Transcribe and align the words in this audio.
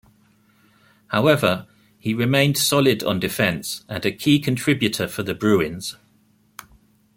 However, 1.09 1.67
he 1.99 2.15
remained 2.15 2.57
solid 2.57 3.03
on 3.03 3.19
defense 3.19 3.85
and 3.87 4.03
a 4.03 4.11
key 4.11 4.39
contributor 4.39 5.07
for 5.07 5.21
the 5.21 5.35
Bruins. 5.35 5.95